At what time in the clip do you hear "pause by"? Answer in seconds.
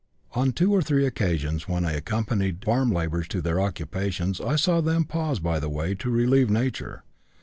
5.05-5.59